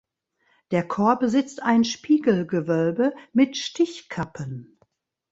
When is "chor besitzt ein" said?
0.87-1.83